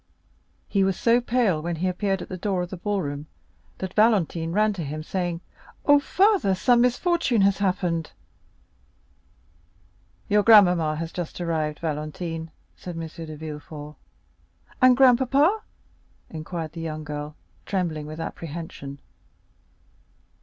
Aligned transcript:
He 0.67 0.83
was 0.83 0.99
so 0.99 1.21
pale 1.21 1.61
when 1.61 1.75
he 1.75 1.87
appeared 1.87 2.23
at 2.23 2.27
the 2.29 2.35
door 2.35 2.63
of 2.63 2.71
the 2.71 2.75
ball 2.77 3.03
room, 3.03 3.27
that 3.77 3.93
Valentine 3.93 4.51
ran 4.51 4.73
to 4.73 4.83
him, 4.83 5.03
saying: 5.03 5.41
"Oh, 5.85 5.99
father, 5.99 6.55
some 6.55 6.81
misfortune 6.81 7.41
has 7.41 7.59
happened!" 7.59 8.11
"Your 10.27 10.41
grandmamma 10.41 10.95
has 10.95 11.11
just 11.11 11.39
arrived, 11.39 11.77
Valentine," 11.81 12.49
said 12.75 12.95
M. 12.95 13.01
de 13.05 13.37
Villefort. 13.37 13.95
"And 14.81 14.97
grandpapa?" 14.97 15.61
inquired 16.31 16.71
the 16.71 16.81
young 16.81 17.03
girl, 17.03 17.35
trembling 17.67 18.07
with 18.07 18.19
apprehension. 18.19 18.99